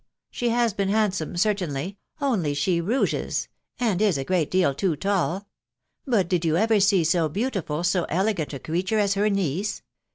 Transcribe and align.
she 0.31 0.49
has 0.49 0.73
been 0.73 0.89
handsome, 0.89 1.37
certainly.... 1.37 1.99
only 2.19 2.55
she 2.55 2.81
rouges, 2.81 3.47
and 3.79 4.01
is 4.01 4.17
a 4.17 4.23
great 4.23 4.49
deal 4.49 4.73
too 4.73 4.95
tall.... 4.95 5.47
But, 6.07 6.27
did 6.27 6.43
you 6.43 6.57
ever 6.57 6.79
see 6.79 7.03
so 7.03 7.29
beautiful, 7.29 7.83
so 7.83 8.05
elegant 8.09 8.51
a 8.51 8.57
creature 8.57 8.97
as 8.97 9.13
her 9.13 9.29
niece 9.29 9.83